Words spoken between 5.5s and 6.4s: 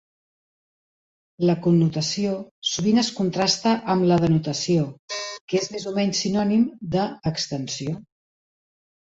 que és més o menys